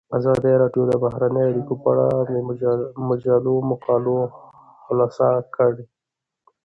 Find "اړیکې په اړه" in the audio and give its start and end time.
1.49-2.05